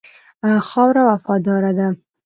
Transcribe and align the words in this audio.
خاوره 0.69 1.01
وفاداره 1.09 1.71
ده. 1.77 1.87